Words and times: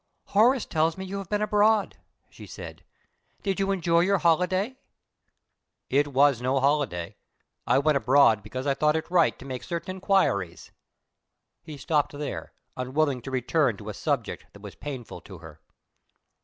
"Horace 0.29 0.65
tells 0.65 0.97
me 0.97 1.05
you 1.05 1.19
have 1.19 1.29
been 1.29 1.43
abroad," 1.43 1.97
she 2.27 2.47
said. 2.47 2.83
"Did 3.43 3.59
you 3.59 3.69
enjoy 3.69 3.99
your 3.99 4.17
holiday?" 4.17 4.77
"It 5.91 6.07
was 6.07 6.41
no 6.41 6.59
holiday. 6.59 7.17
I 7.67 7.77
went 7.77 7.97
abroad 7.97 8.41
because 8.41 8.65
I 8.65 8.73
thought 8.73 8.95
it 8.95 9.11
right 9.11 9.37
to 9.37 9.45
make 9.45 9.61
certain 9.63 9.97
inquiries" 9.97 10.71
He 11.67 11.77
stopped 11.77 12.13
there, 12.13 12.51
unwilling 12.75 13.21
to 13.21 13.29
return 13.29 13.77
to 13.77 13.89
a 13.89 13.93
subject 13.93 14.47
that 14.53 14.61
was 14.63 14.73
painful 14.73 15.21
to 15.21 15.37
her. 15.37 15.61